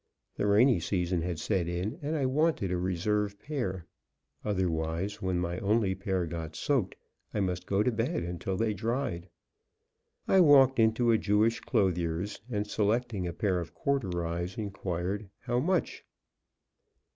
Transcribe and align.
The 0.35 0.47
rainy 0.47 0.79
season 0.79 1.21
had 1.21 1.37
set 1.37 1.67
in, 1.67 1.99
and 2.01 2.15
I 2.15 2.25
wanted 2.25 2.71
a 2.71 2.77
reserve 2.79 3.37
pair. 3.37 3.85
Otherwise, 4.43 5.21
when 5.21 5.37
my 5.37 5.59
only 5.59 5.93
pair 5.93 6.25
got 6.25 6.55
soaked 6.55 6.95
I 7.35 7.39
must 7.39 7.67
go 7.67 7.83
to 7.83 7.91
bed 7.91 8.23
until 8.23 8.57
they 8.57 8.73
dried. 8.73 9.29
I 10.27 10.39
walked 10.41 10.79
into 10.79 11.11
a 11.11 11.19
Jewish 11.19 11.59
clothier's, 11.59 12.41
and, 12.49 12.65
selecting 12.65 13.27
a 13.27 13.31
pair 13.33 13.59
of 13.59 13.75
corduroys, 13.75 14.57
inquired, 14.57 15.29
"How 15.41 15.59
much?" 15.59 16.03